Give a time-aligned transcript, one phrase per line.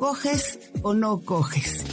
[0.00, 1.84] ¿coges o no coges?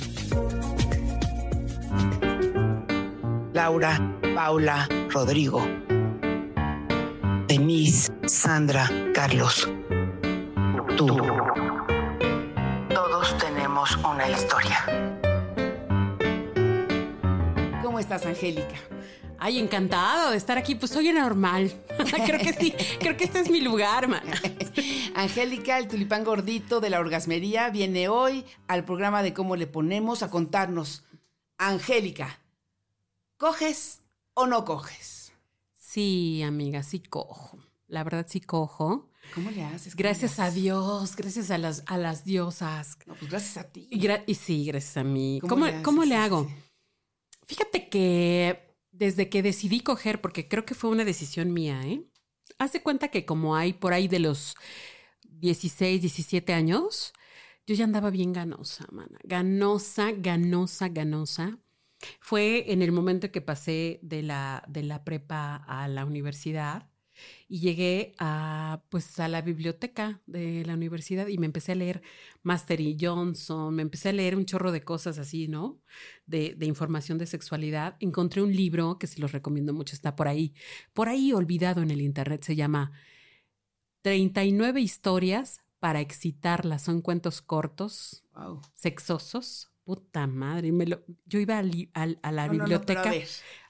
[3.54, 4.00] Laura,
[4.34, 5.68] Paula, Rodrigo,
[7.48, 9.70] Denise, Sandra, Carlos,
[10.96, 11.08] tú.
[12.94, 14.80] Todos tenemos una historia.
[17.84, 18.76] ¿Cómo estás, Angélica?
[19.40, 20.76] Ay, encantado de estar aquí.
[20.76, 21.72] Pues soy normal.
[22.26, 24.24] creo que sí, creo que este es mi lugar, man.
[25.22, 30.22] Angélica, el tulipán gordito de la orgasmería, viene hoy al programa de cómo le ponemos
[30.22, 31.06] a contarnos.
[31.58, 32.40] Angélica,
[33.38, 34.02] ¿coges
[34.36, 35.34] o no coges?
[35.74, 37.58] Sí, amiga, sí cojo.
[37.88, 39.10] La verdad sí cojo.
[39.34, 39.94] ¿Cómo le haces?
[39.94, 40.52] ¿Cómo Gracias le a?
[40.52, 43.00] Dios, gracias a las, a las diosas.
[43.08, 43.88] No, pues gracias a ti.
[43.90, 45.40] Y, gra- y sí, gracias a mí.
[45.42, 46.10] ¿Cómo ¿Cómo, le cómo haces?
[46.10, 46.44] le hago?
[46.48, 46.56] Sí.
[47.48, 52.04] Fíjate que desde que decidí coger, porque creo que fue una decisión mía, ¿eh?
[52.60, 54.56] Hace cuenta que como hay por ahí de los
[55.40, 57.14] 16, 17 años,
[57.66, 59.20] yo ya andaba bien ganosa, mana.
[59.24, 61.60] Ganosa, ganosa, ganosa.
[62.20, 66.90] Fue en el momento que pasé de la, de la prepa a la universidad
[67.48, 72.02] y llegué a, pues, a la biblioteca de la universidad y me empecé a leer
[72.44, 75.82] Master y Johnson, me empecé a leer un chorro de cosas así, ¿no?
[76.26, 77.98] De, de información de sexualidad.
[78.00, 80.54] Encontré un libro que se los recomiendo mucho, está por ahí,
[80.94, 82.92] por ahí olvidado en el internet, se llama
[84.02, 86.80] 39 historias para excitarla.
[86.80, 88.62] Son cuentos cortos, Wow.
[88.76, 89.70] sexosos.
[89.84, 92.64] Puta madre, y me lo- yo iba a, li- al- a la No, no, no,
[92.66, 93.10] biblioteca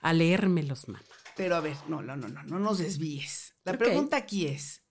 [0.02, 1.02] a a leérmelos, man.
[1.36, 3.54] pero a ver, no, no, no, no, no nos desvíes.
[3.64, 4.82] La pregunta aquí es,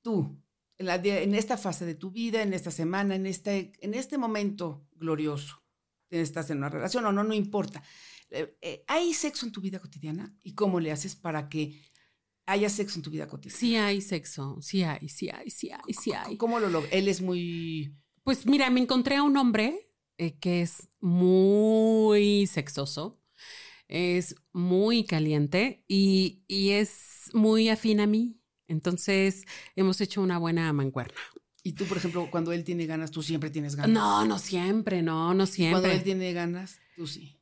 [0.00, 0.36] tú,
[0.78, 4.18] en, la en esta fase de tu vida, en esta semana, en este, en este
[4.18, 5.62] momento glorioso,
[6.10, 7.80] estás en una relación o no, no importa.
[8.30, 10.34] Eh, eh, ¿Hay sexo en tu vida cotidiana?
[10.42, 11.80] ¿Y cómo le haces para que
[12.46, 13.58] haya sexo en tu vida cotidiana?
[13.58, 16.36] Sí hay sexo, sí hay, sí hay, sí hay, sí hay.
[16.36, 16.92] ¿Cómo lo logras?
[16.92, 17.94] Él es muy...
[18.24, 23.20] Pues mira, me encontré a un hombre eh, que es muy sexoso,
[23.88, 28.38] es muy caliente y, y es muy afín a mí.
[28.68, 29.44] Entonces
[29.76, 31.20] hemos hecho una buena mancuerna.
[31.64, 33.90] Y tú, por ejemplo, cuando él tiene ganas, tú siempre tienes ganas.
[33.92, 35.94] No, no siempre, no, no Cuando siempre.
[35.94, 37.38] él tiene ganas, tú sí.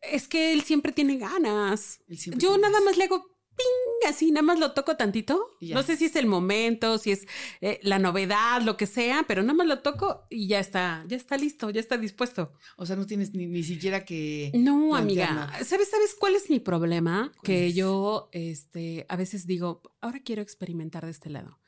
[0.00, 2.00] Es que él siempre tiene ganas.
[2.08, 2.84] Siempre Yo tiene nada ganas.
[2.84, 5.56] más le hago ping, así, nada más lo toco tantito.
[5.60, 5.74] Ya.
[5.74, 7.26] No sé si es el momento, si es
[7.60, 11.16] eh, la novedad, lo que sea, pero nada más lo toco y ya está, ya
[11.16, 12.52] está listo, ya está dispuesto.
[12.76, 14.50] O sea, no tienes ni, ni siquiera que...
[14.54, 15.32] No, amiga.
[15.32, 15.64] nada.
[15.64, 17.30] ¿Sabes, ¿Sabes cuál es mi problema?
[17.32, 17.74] ¿Cuál Que es?
[17.74, 21.58] yo este, a veces digo, ahora quiero experimentar de este lado.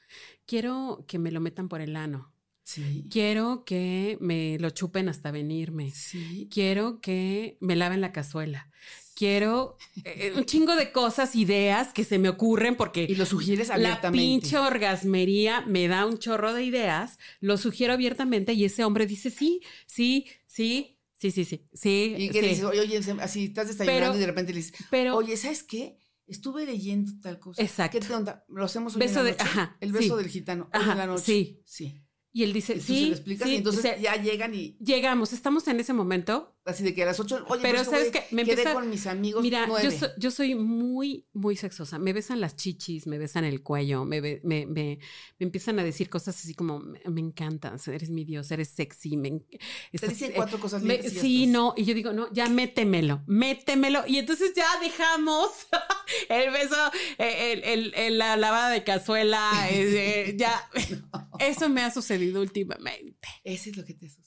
[0.46, 2.32] Quiero que me lo metan por el ano.
[2.62, 3.04] Sí.
[3.10, 5.90] Quiero que me lo chupen hasta venirme.
[5.90, 6.48] Sí.
[6.50, 8.70] Quiero que me laven la cazuela.
[9.14, 13.68] Quiero eh, un chingo de cosas, ideas que se me ocurren porque Y lo sugieres
[13.68, 14.18] la abiertamente.
[14.24, 19.30] pinche orgasmería me da un chorro de ideas, lo sugiero abiertamente y ese hombre dice
[19.30, 22.14] sí, sí, sí, sí, sí, sí, sí.
[22.18, 22.48] Y que sí.
[22.48, 25.62] dices, oye, oye, así estás desayunando Pero- y de repente le dices, Pero oye, ¿sabes
[25.62, 25.96] qué?
[26.26, 27.62] Estuve leyendo tal cosa.
[27.62, 27.98] Exacto.
[28.00, 28.44] ¿Qué te onda?
[28.48, 30.22] Lo hacemos hoy Beso en la de- ajá, El beso sí.
[30.24, 30.64] del gitano.
[30.72, 31.22] Hoy Ajá, en la noche.
[31.24, 31.62] sí.
[31.66, 32.00] Sí.
[32.32, 34.52] y él dice Y sí, se lo explicas sí, y entonces o sea, ya llegan
[34.54, 36.53] y llegamos, estamos en ese momento.
[36.66, 38.24] Así de que a las ocho, oye, Pero pues, ¿sabes qué?
[38.30, 41.98] Me quedé empieza- con mis amigos Mira, yo, so- yo soy muy, muy sexosa.
[41.98, 44.98] Me besan las chichis, me besan el cuello, me, me, me- me
[45.38, 49.16] empiezan a decir cosas así como, me, encantas, eres mi dios, eres sexy.
[49.16, 49.58] Me, en- Te
[49.92, 51.52] estás- dicen cuatro cosas lindas sí, estás.
[51.52, 51.74] no.
[51.76, 54.04] Y yo digo, no, ya métemelo, métemelo.
[54.06, 55.50] Y entonces ya dejamos
[56.28, 56.76] el beso,
[57.18, 60.68] eh, el, el- el- la lavada de cazuela, eh, ya.
[61.40, 63.28] Eso me ha sucedido últimamente.
[63.42, 64.24] Ese es lo que te sucede.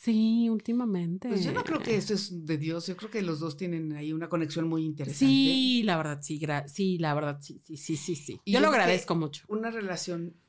[0.00, 1.28] Sí, últimamente.
[1.28, 2.86] Pues yo no creo que eso es de Dios.
[2.86, 5.26] Yo creo que los dos tienen ahí una conexión muy interesante.
[5.26, 8.40] Sí, la verdad, sí, sí, la verdad, sí, sí, sí, sí, sí.
[8.46, 9.44] Y Yo lo agradezco mucho.
[9.48, 10.40] Una relación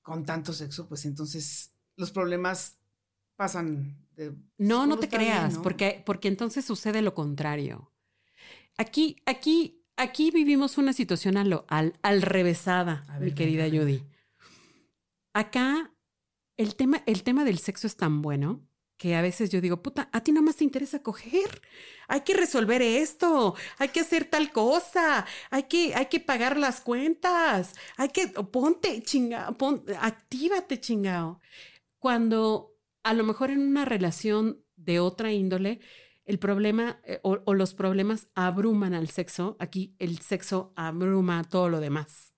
[0.00, 2.78] con tanto sexo, pues entonces los problemas
[3.34, 4.32] pasan de...
[4.58, 5.62] No, no te creas, ¿no?
[5.62, 7.92] porque, porque entonces sucede lo contrario.
[8.78, 13.68] Aquí, aquí, aquí vivimos una situación al, al revésada, A ver, mi querida.
[13.68, 14.04] Judy.
[15.32, 15.92] Acá
[16.56, 18.69] el tema, el tema del sexo es tan bueno
[19.00, 21.62] que a veces yo digo, puta, a ti nada más te interesa coger.
[22.06, 26.82] Hay que resolver esto, hay que hacer tal cosa, hay que, hay que pagar las
[26.82, 31.40] cuentas, hay que, ponte, chingado, pon, actívate, chingado.
[31.98, 35.80] Cuando a lo mejor en una relación de otra índole,
[36.26, 41.70] el problema eh, o, o los problemas abruman al sexo, aquí el sexo abruma todo
[41.70, 42.34] lo demás.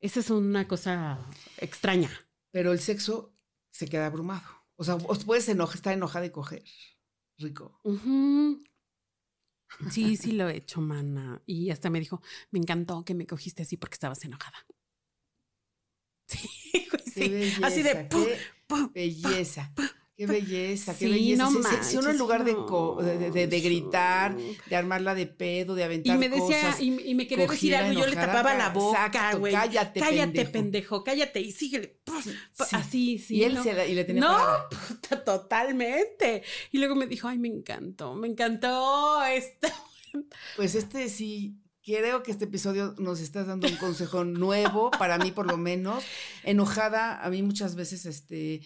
[0.00, 1.24] Esa es una cosa
[1.58, 2.10] extraña.
[2.50, 3.32] Pero el sexo
[3.70, 4.61] se queda abrumado.
[4.82, 6.64] O sea, puedes enojar, estar enojada y coger.
[7.38, 7.78] Rico.
[7.84, 8.60] Ujú.
[9.92, 11.40] Sí, sí lo he hecho, mana.
[11.46, 12.20] Y hasta me dijo,
[12.50, 14.58] me encantó que me cogiste así porque estabas enojada.
[16.26, 17.28] Sí, sí.
[17.28, 17.94] belleza, Así de...
[18.06, 18.26] ¡pum!
[18.66, 18.92] ¡pum!
[18.92, 19.72] belleza.
[20.26, 21.42] Qué belleza, qué Sí, belleza.
[21.50, 22.66] no Si- uno en lugar de, no.
[22.66, 26.80] co- de, de- de gritar, de armarla de pedo, de Y aventar me decía, cosas,
[26.80, 29.52] y, y me quería decir algo, y yo le tapaba la ca- boca, güey.
[29.52, 30.52] cállate, Cállate, pendejo.
[30.52, 31.98] pendejo, cállate y síguele.
[32.22, 32.30] Sí.
[32.72, 33.36] Así, sí.
[33.36, 33.62] y él ¿no?
[33.62, 34.38] se la- y le tenía No,
[34.88, 36.42] puta, totalmente.
[36.70, 39.68] Y luego me dijo, ay, me encantó, me encantó esto.
[40.56, 45.30] Pues este sí, creo que este episodio nos está dando un consejo nuevo, para mí
[45.32, 46.04] por lo menos.
[46.44, 48.60] Enojada, a mí muchas veces, este,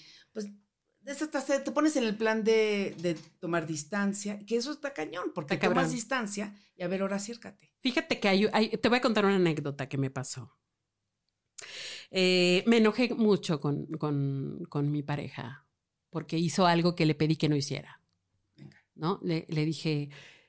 [1.15, 5.55] se- te pones en el plan de, de tomar distancia, que eso está cañón, porque
[5.55, 7.73] Está tomas distancia y a ver, ahora acércate.
[7.81, 10.57] Fíjate que hay, hay- te voy a contar una anécdota que me pasó.
[12.11, 15.67] Eh, me enojé mucho con, con- con mi pareja
[16.11, 18.01] porque hizo algo que le pedí que no hiciera.
[18.57, 18.83] Venga.
[18.95, 19.21] ¿No?
[19.23, 20.09] Le, le dije,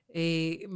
[0.10, 0.68] eh,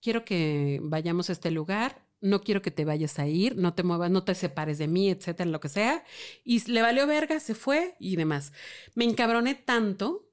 [0.00, 3.82] quiero que vayamos a este lugar, no quiero que te vayas a ir, no te
[3.82, 6.04] muevas, no te separes de mí, etcétera, lo que sea.
[6.44, 8.52] Y le valió verga, se fue y demás.
[8.94, 10.28] Me encabroné tanto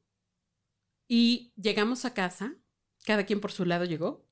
[1.07, 2.55] y llegamos a casa,
[3.05, 4.25] cada quien por su lado llegó.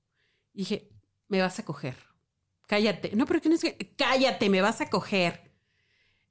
[0.53, 0.89] Y dije,
[1.27, 1.95] me vas a coger.
[2.67, 3.15] Cállate.
[3.15, 3.93] No, pero que no es que.
[3.95, 5.51] Cállate, me vas a coger.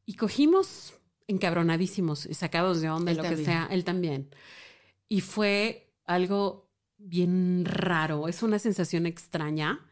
[0.04, 0.94] Y cogimos
[1.28, 4.34] encabronadísimos y sacados de onda Él lo que sea, él también.
[5.08, 8.28] Y fue algo bien raro.
[8.28, 9.86] Es una sensación extraña,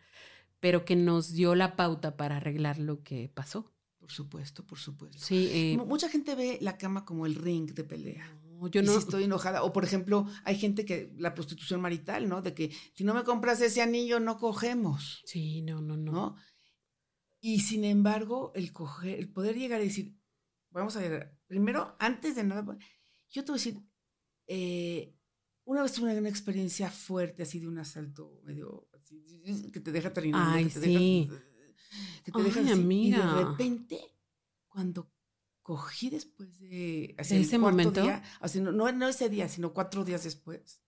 [0.61, 3.73] pero que nos dio la pauta para arreglar lo que pasó.
[3.99, 5.19] Por supuesto, por supuesto.
[5.19, 8.27] Sí, eh, Mu- Mucha gente ve la cama como el ring de pelea.
[8.45, 8.93] no, yo y no.
[8.93, 9.63] si estoy enojada.
[9.63, 12.43] O, por ejemplo, hay gente que la prostitución marital, ¿no?
[12.43, 16.13] De que si no me compras ese anillo, no cogemos, Sí, no, no, no.
[16.13, 16.37] ¿no?
[17.41, 20.15] Y sin embargo, el coger, el poder llegar a decir,
[20.71, 22.77] vamos a ver, primero, antes de nada,
[23.31, 23.81] yo te voy a decir,
[24.47, 25.17] eh,
[25.65, 28.89] una vez tuve una, una experiencia fuerte así de un asalto medio
[29.73, 31.29] que te deja terminando, Ay, que te sí.
[31.29, 31.43] deja,
[32.25, 33.19] que te deja Ay, así, amiga.
[33.19, 34.01] y de repente,
[34.69, 35.11] cuando
[35.63, 38.03] cogí después de, así, ¿De ese momento?
[38.03, 40.81] día, así, no, no, no ese día, sino cuatro días después,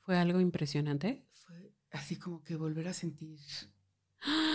[0.00, 1.24] Fue algo impresionante.
[1.32, 3.38] fue así como que volver a sentir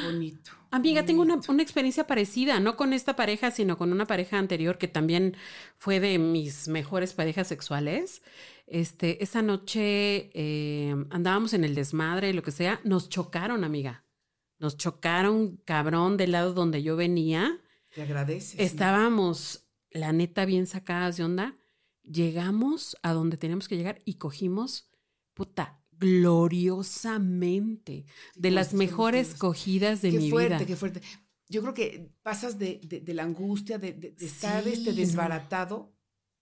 [0.03, 0.51] bonito.
[0.71, 4.77] Amiga, tengo una, una experiencia parecida, no con esta pareja, sino con una pareja anterior
[4.77, 5.35] que también
[5.77, 8.21] fue de mis mejores parejas sexuales.
[8.67, 14.03] Este, esa noche eh, andábamos en el desmadre, lo que sea, nos chocaron, amiga.
[14.59, 17.59] Nos chocaron, cabrón, del lado donde yo venía.
[17.95, 18.57] Te agradeces.
[18.57, 18.63] ¿no?
[18.63, 21.57] Estábamos, la neta, bien sacadas de onda.
[22.03, 24.89] Llegamos a donde teníamos que llegar y cogimos,
[25.33, 28.05] puta, gloriosamente.
[28.33, 30.65] Sí, De las mejores cogidas de qué mi fuerte, vida.
[30.65, 31.01] qué fuerte.
[31.49, 35.93] Yo creo que pasas de, de- de la angustia, de, estar Sí, este desbaratado,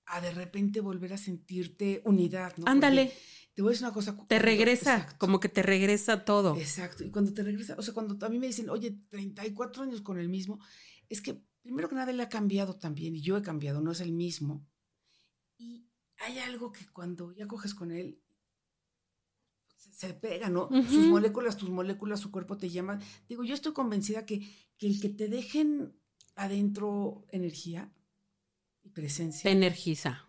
[0.07, 2.65] a de repente volver a sentirte unidad, ¿no?
[2.67, 3.05] Ándale.
[3.05, 3.19] Porque
[3.55, 4.17] Te voy a decir una cosa.
[4.27, 6.55] Te regresa, Exacto, como que te regresa todo.
[6.57, 7.03] Exacto.
[7.03, 10.19] Y cuando te regresa, o sea, cuando a mí me dicen, oye, 34 años con
[10.19, 10.59] el mismo,
[11.09, 14.01] es que primero que nada él ha cambiado también y yo he cambiado, no es
[14.01, 14.67] el mismo.
[15.57, 18.21] Y hay algo que cuando ya coges con él,
[19.77, 20.69] se, se pega, ¿no?
[20.87, 23.01] Sus moléculas, tus moléculas, su cuerpo te llaman.
[23.27, 24.47] Digo, yo estoy convencida que,
[24.77, 25.95] que el que te dejen
[26.35, 27.91] adentro energía
[28.85, 30.27] y presencia, Te energiza,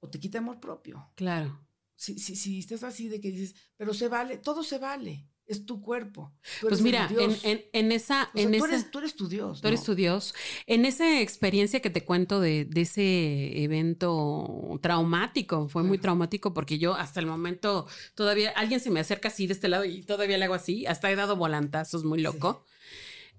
[0.00, 1.12] o te quita amor propio.
[1.16, 1.62] claro.
[1.98, 5.64] Si, si, si estás así de que dices, pero se vale, todo se vale, es
[5.64, 6.34] tu cuerpo.
[6.60, 7.44] tú Pues eres mira, en, Dios.
[7.44, 9.60] en- en esa, O sea, en tú, esa, eres, tú eres tu Dios.
[9.62, 10.34] tú eres tu Dios.
[10.66, 16.78] En esa experiencia que te cuento de, de ese evento traumático, fue muy traumático porque
[16.78, 20.36] yo hasta el momento todavía, alguien se me acerca así de este lado y todavía
[20.36, 22.64] le hago así, hasta he dado volantazos muy loco.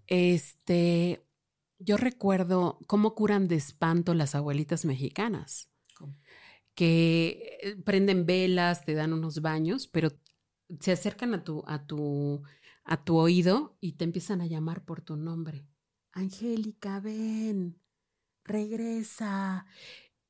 [0.07, 1.21] Este,
[1.79, 5.69] yo recuerdo cómo curan de espanto las abuelitas mexicanas.
[5.95, 6.15] ¿Cómo?
[6.77, 10.09] que eh, prenden velas, te dan unos baños, pero
[10.79, 12.43] se acercan a tu, a tu,
[12.83, 15.65] a tu oído y te empiezan a llamar por tu nombre.
[16.11, 17.81] Angélica, ven,
[18.43, 19.65] regresa.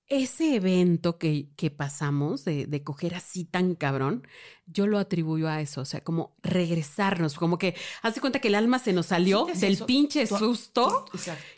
[0.10, 4.26] Ese evento que, que pasamos de, de, coger así tan cabrón,
[4.66, 8.56] yo lo atribuyo a eso, o sea, como regresarnos, como que hace cuenta que el
[8.56, 9.86] alma se nos salió del eso?
[9.86, 11.06] pinche susto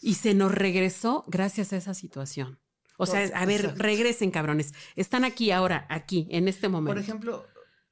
[0.01, 2.59] y se nos regresó gracias a esa situación.
[2.97, 3.81] O sea, a ver, Exacto.
[3.81, 4.73] regresen, cabrones.
[4.97, 6.95] Están aquí ahora, aquí, en este momento.
[6.95, 7.45] Por ejemplo,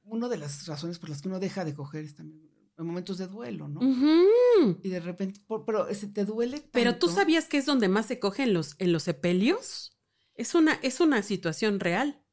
[0.04, 3.18] una de las razones por las que uno deja de coger es también en momentos
[3.18, 3.80] de duelo, ¿no?
[3.80, 4.78] Uh -huh.
[4.82, 6.58] Y de repente, por, pero te duele.
[6.58, 6.70] Tanto.
[6.72, 9.97] Pero tú sabías que es donde más se cogen los, en los sepelios.
[10.38, 12.24] Es una, es una situación real.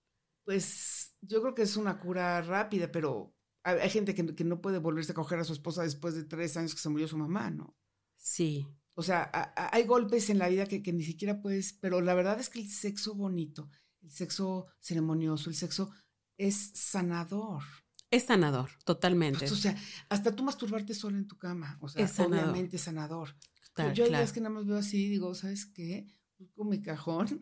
[0.45, 4.61] Pues yo creo que es una cura rápida, pero hay, hay gente que, que, no
[4.61, 7.17] puede volverse a coger a su esposa después de tres años que se murió su
[7.17, 7.75] mamá, ¿no?
[8.15, 8.67] Sí.
[8.93, 11.99] O sea, a, a, hay golpes en la vida que, que, ni siquiera puedes, pero
[11.99, 13.71] la verdad es que el sexo bonito,
[14.03, 15.89] el sexo ceremonioso, el sexo
[16.37, 17.63] es sanador.
[18.11, 19.39] Es sanador, totalmente.
[19.39, 19.75] Pues, o sea,
[20.09, 22.51] hasta tú masturbarte solo en tu cama, o sea, es sanador.
[22.51, 23.35] obviamente sanador.
[23.75, 24.09] Yo hay claro.
[24.09, 26.07] días que nada más veo así y digo, ¿sabes qué?
[26.37, 27.41] Busco mi cajón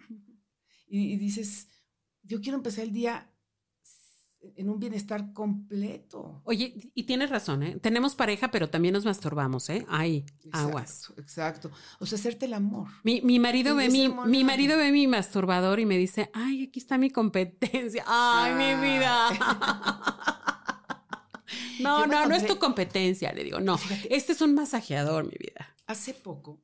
[0.88, 1.68] y, y dices,
[2.24, 3.30] yo quiero empezar el día
[4.56, 6.42] en un bienestar completo.
[6.44, 7.78] Oye, y tienes razón, ¿eh?
[7.82, 9.86] Tenemos pareja, pero también nos masturbamos, ¿eh?
[9.90, 11.14] Ahí, exacto, aguas.
[11.18, 11.72] Exacto.
[12.00, 12.90] O sea, hacerte el amor.
[13.04, 16.80] Mi, mi marido ve mi, mi marido ve mi masturbador y me dice, ay, aquí
[16.80, 18.04] está mi competencia.
[18.08, 18.58] Ay, ah.
[18.58, 19.30] mi vida.
[21.80, 23.80] no, no, no es tu competencia, le digo, no.
[24.10, 25.76] Este es un masajeador, mi vida.
[25.88, 26.62] Hace poco,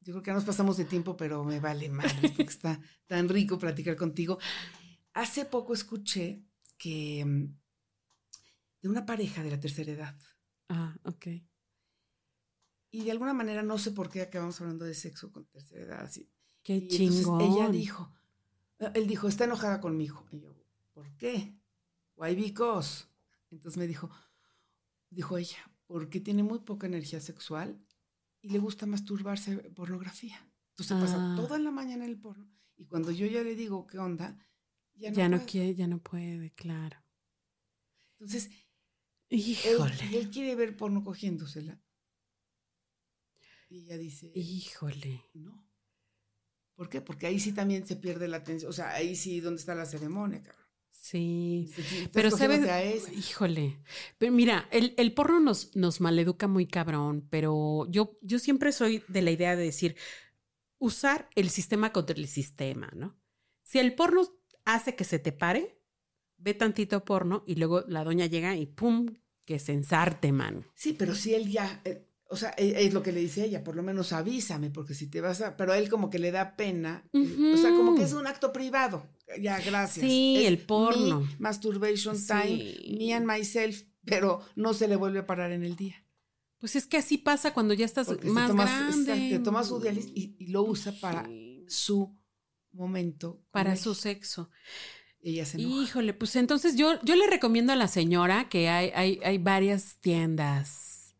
[0.00, 3.28] yo creo que ya nos pasamos de tiempo, pero me vale mal, porque está tan
[3.28, 4.38] rico platicar contigo.
[5.12, 6.42] Hace poco escuché
[6.78, 7.54] que mm,
[8.82, 10.18] de una pareja de la tercera edad.
[10.68, 11.26] Ah, ok.
[12.92, 16.00] Y de alguna manera, no sé por qué acabamos hablando de sexo con tercera edad.
[16.04, 16.28] Así.
[16.62, 17.40] Qué y chingón.
[17.40, 18.12] Ella dijo,
[18.78, 20.26] eh, él dijo, está enojada conmigo.
[20.32, 20.54] Y yo,
[20.92, 21.54] ¿por qué?
[22.16, 23.04] Why because?
[23.50, 24.10] Entonces me dijo,
[25.10, 27.78] dijo ella, porque tiene muy poca energía sexual
[28.42, 30.38] y le gusta masturbarse pornografía.
[30.70, 31.00] Entonces ah.
[31.00, 32.48] pasa toda la mañana en el porno.
[32.76, 34.38] Y cuando yo ya le digo, ¿qué onda?
[34.94, 36.98] Ya no, ya no quiere, ya no puede, claro.
[38.12, 38.50] Entonces,
[39.28, 39.94] híjole.
[40.02, 41.80] Él, él, quiere ver porno cogiéndosela.
[43.68, 45.24] Y ella dice, híjole.
[45.34, 45.66] No.
[46.74, 47.00] ¿Por qué?
[47.00, 48.70] Porque ahí sí también se pierde la atención.
[48.70, 50.69] O sea, ahí sí, ¿dónde está la ceremonia, cabrón?
[51.10, 51.68] Sí,
[52.12, 53.78] pero sabes, híjole,
[54.16, 59.02] pero mira, el, el, porno nos, nos maleduca muy cabrón, pero yo, yo siempre soy
[59.08, 59.96] de la idea de decir,
[60.78, 63.18] usar el sistema contra el sistema, ¿no?
[63.64, 64.22] Si el porno
[64.64, 65.80] hace que se te pare,
[66.36, 69.12] ve tantito porno y luego la doña llega y pum,
[69.44, 70.64] que se ensarte, man.
[70.74, 73.64] Sí, pero si él ya, eh, o sea, e, es lo que le dice ella,
[73.64, 76.30] por lo menos avísame, porque si te vas a, pero a él como que le
[76.30, 77.54] da pena, uh -huh.
[77.54, 79.08] o sea, como que es un acto privado.
[79.38, 80.06] Ya, gracias.
[80.06, 81.28] Sí, es el porno.
[81.38, 82.26] masturbation sí.
[82.26, 86.04] time, me and myself, pero no se le vuelve a parar en el día.
[86.58, 89.12] Pues es que así pasa cuando ya estás Porque más tomas, grande.
[89.12, 91.64] Exacto, te tomas su diálisis y, y, lo usa para sí.
[91.68, 92.18] su
[92.72, 93.42] momento.
[93.50, 94.50] Para su sexo.
[95.22, 95.82] Ella se enoja.
[95.82, 99.96] Híjole, pues entonces yo, yo le recomiendo a la señora que hay, hay, hay varias
[100.00, 101.14] tiendas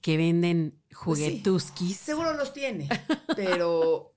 [0.00, 1.88] que venden juguetuskis.
[1.88, 2.88] Pues sí, seguro los tiene,
[3.36, 4.14] pero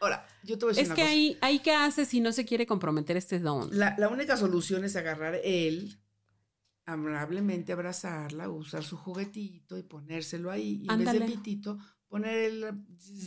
[0.00, 1.12] ahora, yo te voy a decir Es una que cosa.
[1.12, 3.68] ahí, ahí qué hace si no se quiere comprometer este don.
[3.72, 5.98] La, la única solución es agarrar él,
[6.86, 10.82] amablemente abrazarla, usar su juguetito y ponérselo ahí.
[10.84, 11.78] Y en vez de pitito,
[12.08, 12.66] poner el,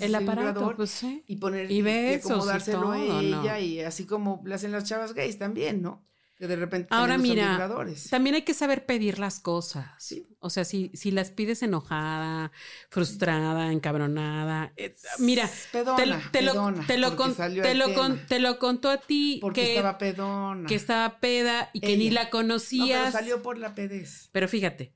[0.01, 1.23] el aparato pues, sí.
[1.27, 3.59] y poner y, besos y acomodárselo y todo, a ella ¿no?
[3.59, 6.05] y así como lo hacen las chavas gays también, ¿no?
[6.43, 7.71] Que de repente Ahora mira,
[8.09, 9.85] también hay que saber pedir las cosas.
[9.97, 10.27] Sí.
[10.39, 12.51] O sea, si, si las pides enojada,
[12.89, 18.25] frustrada, encabronada, eh, mira, pedona, te, te, pedona, lo, te, lo, con, te, lo con,
[18.27, 20.67] te lo contó a ti porque que estaba pedona.
[20.67, 21.97] Que estaba peda y que Ella.
[21.97, 22.97] ni la conocías.
[22.97, 24.27] No, pero salió por la pedez.
[24.33, 24.93] Pero fíjate,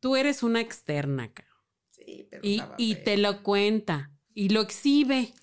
[0.00, 1.50] tú eres una externa, cara.
[1.90, 5.34] Sí, pero y, y te lo cuenta y lo exhibe.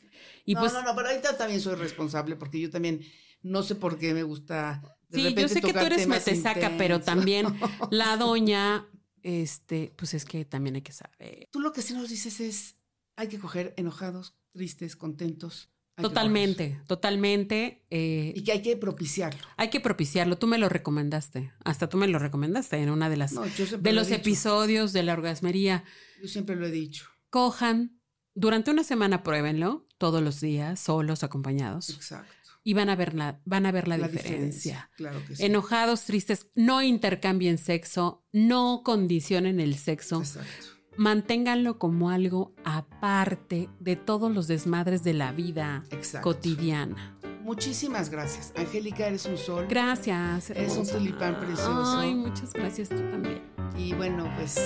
[0.44, 3.02] Y no, pues, no, no, pero ahorita también soy responsable porque yo también
[3.42, 4.82] no sé por qué me gusta.
[5.10, 7.48] De sí, yo sé que tú eres metesaca, pero también
[7.92, 8.88] la doña,
[9.24, 11.50] este, pues es que también hay que saber.
[11.51, 12.75] Tú lo que sí nos dices es,
[13.16, 15.70] hay que coger enojados, tristes, contentos.
[15.96, 17.86] Totalmente, totalmente.
[17.89, 19.42] Eh, y que hay que propiciarlo.
[19.58, 20.38] Hay que propiciarlo.
[20.38, 21.51] Tú me lo recomendaste.
[21.66, 25.13] Hasta tú me lo recomendaste en una de las no, de los episodios de la
[25.13, 25.84] orgasmería.
[26.22, 27.06] Yo siempre lo he dicho.
[27.30, 28.00] Cojan,
[28.34, 31.89] durante una semana pruébenlo, todos los días, solos, acompañados.
[31.89, 32.34] Exacto.
[32.63, 34.36] Y van a ver la, van a ver la, la diferencia.
[34.36, 34.92] diferencia.
[34.98, 35.46] Claro que sí.
[35.46, 40.20] Enojados, tristes, no intercambien sexo, no condicionen el sexo.
[40.20, 40.68] Exacto.
[40.98, 46.30] Manténganlo como algo aparte de todos los desmadres de la vida Exacto.
[46.30, 47.18] cotidiana.
[47.42, 48.51] Muchísimas gracias.
[48.58, 49.66] Angélica, eres un sol.
[49.70, 50.50] Gracias.
[50.50, 51.98] Eres un tulipán precioso.
[51.98, 53.42] Ay, muchas gracias tú también.
[53.78, 54.60] Y bueno, pues.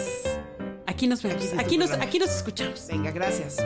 [0.88, 1.46] Aquí nos vemos.
[1.46, 2.88] Aquí, aquí nos, aquí nos escuchamos.
[2.88, 3.58] Venga, gracias.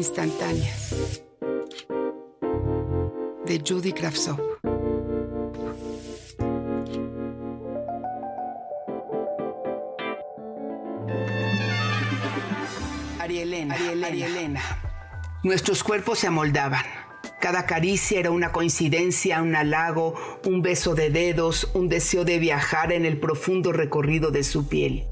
[0.00, 1.22] Instantáneas
[3.44, 4.40] de Judy Kravtsov.
[13.18, 14.62] Arielena, Arielena, Arielena.
[15.42, 16.84] Nuestros cuerpos se amoldaban.
[17.38, 20.14] Cada caricia era una coincidencia, un halago,
[20.46, 25.06] un beso de dedos, un deseo de viajar en el profundo recorrido de su piel.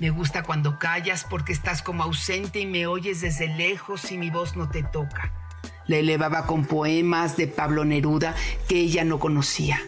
[0.00, 4.30] Me gusta cuando callas porque estás como ausente y me oyes desde lejos y mi
[4.30, 5.34] voz no te toca.
[5.86, 8.34] La elevaba con poemas de Pablo Neruda
[8.66, 9.78] que ella no conocía.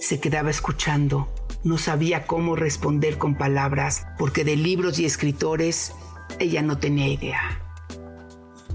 [0.00, 1.32] Se quedaba escuchando.
[1.62, 5.92] No sabía cómo responder con palabras porque de libros y escritores
[6.40, 7.62] ella no tenía idea.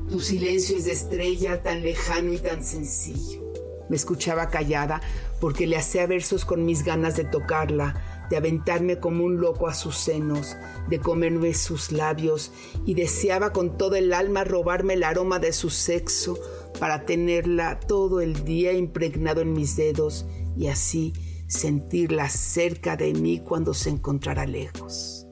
[0.09, 3.41] Tu silencio es de estrella, tan lejano y tan sencillo.
[3.89, 5.01] Me escuchaba callada
[5.41, 9.73] porque le hacía versos con mis ganas de tocarla, de aventarme como un loco a
[9.73, 10.55] sus senos,
[10.89, 12.53] de comerme sus labios
[12.85, 16.39] y deseaba con todo el alma robarme el aroma de su sexo
[16.79, 20.25] para tenerla todo el día impregnado en mis dedos
[20.57, 21.11] y así
[21.47, 25.27] sentirla cerca de mí cuando se encontrara lejos.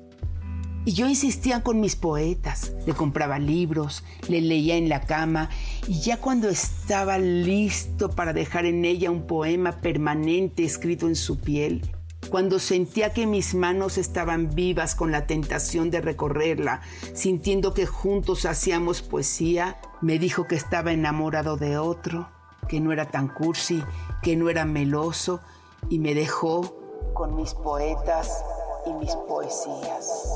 [0.84, 5.50] Y yo insistía con mis poetas, le compraba libros, le leía en la cama
[5.88, 11.38] y ya cuando estaba listo para dejar en ella un poema permanente escrito en su
[11.38, 11.90] piel,
[12.30, 16.82] cuando sentía que mis manos estaban vivas con la tentación de recorrerla,
[17.14, 22.30] sintiendo que juntos hacíamos poesía, me dijo que estaba enamorado de otro,
[22.68, 23.84] que no era tan cursi,
[24.22, 25.42] que no era meloso
[25.90, 26.78] y me dejó
[27.14, 28.44] con mis poetas
[28.86, 30.30] y mis poesías.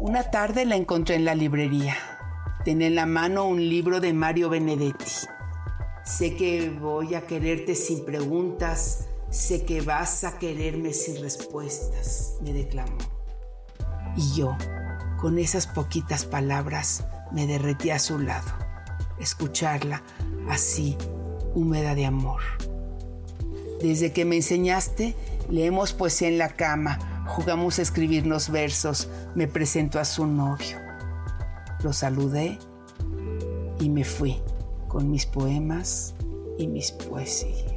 [0.00, 1.96] Una tarde la encontré en la librería.
[2.64, 5.12] Tenía en la mano un libro de Mario Benedetti.
[6.04, 12.52] Sé que voy a quererte sin preguntas, sé que vas a quererme sin respuestas, me
[12.52, 12.98] declamó.
[14.16, 14.56] Y yo,
[15.20, 18.50] con esas poquitas palabras, me derretí a su lado.
[19.20, 20.02] Escucharla
[20.48, 20.96] así,
[21.54, 22.40] húmeda de amor.
[23.82, 25.14] Desde que me enseñaste,
[25.50, 29.08] leemos poesía en la cama, Jugamos a escribirnos versos.
[29.34, 30.78] Me presentó a su novio.
[31.82, 32.58] Lo saludé
[33.80, 34.40] y me fui
[34.88, 36.14] con mis poemas
[36.56, 37.75] y mis poesías.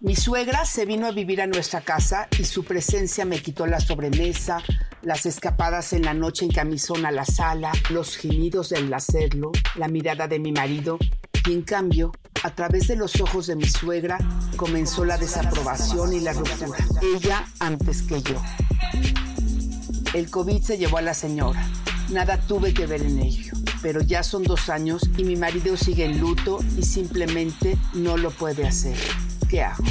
[0.00, 3.78] Mi suegra se vino a vivir a nuestra casa y su presencia me quitó la
[3.78, 4.62] sobremesa,
[5.02, 9.88] las escapadas en la noche en camisón a la sala, los gemidos del hacerlo, la
[9.88, 10.98] mirada de mi marido
[11.46, 14.18] y en cambio, a través de los ojos de mi suegra,
[14.56, 16.78] comenzó la desaprobación y la ruptura.
[17.16, 18.40] Ella antes que yo.
[20.14, 21.64] El COVID se llevó a la señora.
[22.12, 23.52] Nada tuve que ver en ello.
[23.80, 28.30] Pero ya son dos años y mi marido sigue en luto y simplemente no lo
[28.30, 28.96] puede hacer.
[29.48, 29.84] ¿Qué hago?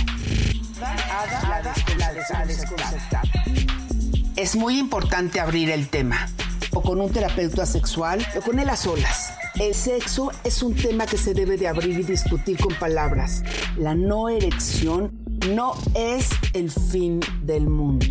[4.35, 6.29] Es muy importante abrir el tema.
[6.73, 11.05] O con un terapeuta sexual o con él a solas el sexo es un tema
[11.05, 13.43] que se debe de abrir y discutir con palabras.
[13.77, 15.11] La no erección
[15.53, 18.07] no es el fin del mundo.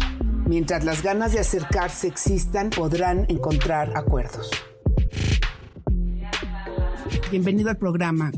[0.50, 4.50] Mientras las ganas de acercarse existan, podrán encontrar acuerdos.
[7.30, 8.32] Bienvenido al programa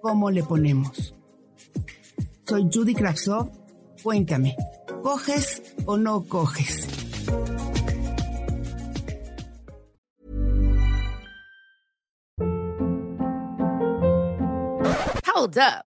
[0.00, 1.14] ¿Cómo le ponemos?
[2.46, 3.50] Soy Judy Kravtsov.
[4.02, 4.56] Cuéntame,
[5.02, 6.88] ¿coges o no coges?
[15.34, 15.91] Hold up.